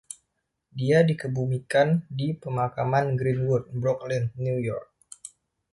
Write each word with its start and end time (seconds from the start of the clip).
Dia 0.77 0.99
dikebumikan 1.09 1.87
di 2.17 2.27
Pemakaman 2.41 3.07
Green-Wood, 3.19 3.63
Brooklyn, 3.81 4.23
New 4.43 4.57
York. 4.69 4.89